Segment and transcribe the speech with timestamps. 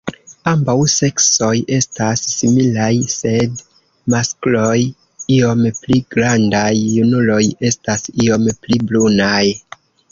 [0.51, 1.49] Ambaŭ seksoj
[1.79, 3.61] estas similaj sed
[4.15, 4.75] maskloj
[5.37, 7.43] iom pli grandaj; junuloj
[7.73, 9.43] estas iom pli brunaj.